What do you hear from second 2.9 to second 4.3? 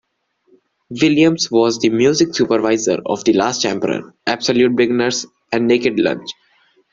of The Last Emperor,